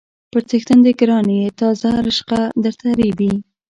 _پر 0.31 0.41
څښتن 0.49 0.79
دې 0.85 0.93
ګران 0.99 1.27
يې، 1.37 1.45
تازه 1.59 1.89
رشقه 2.07 2.41
درته 2.63 2.87
رېبي. 2.99 3.31